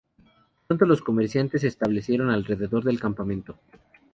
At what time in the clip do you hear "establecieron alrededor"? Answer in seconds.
1.67-2.83